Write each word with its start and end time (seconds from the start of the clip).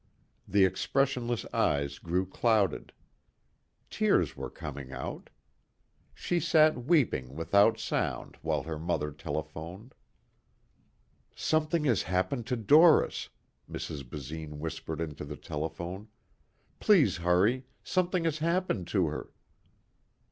The 0.47 0.65
expressionless 0.65 1.45
eyes 1.53 1.99
grew 1.99 2.25
clouded. 2.25 2.91
Tears 3.91 4.35
were 4.35 4.49
coming 4.49 4.91
out. 4.91 5.29
She 6.15 6.39
sat 6.39 6.85
weeping 6.85 7.35
without 7.35 7.77
sound 7.77 8.35
while 8.41 8.63
her 8.63 8.79
mother 8.79 9.11
telephoned. 9.11 9.93
"Something 11.35 11.83
has 11.83 12.01
happened 12.01 12.47
to 12.47 12.55
Doris," 12.55 13.29
Mrs. 13.69 14.01
Basine 14.09 14.57
whispered 14.57 15.01
into 15.01 15.23
the 15.23 15.37
telephone, 15.37 16.07
"please 16.79 17.17
hurry, 17.17 17.67
something 17.83 18.23
has 18.23 18.39
happened 18.39 18.87
to 18.87 19.05
her...." 19.05 19.29